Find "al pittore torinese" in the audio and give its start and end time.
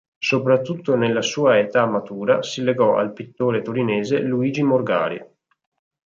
2.97-4.17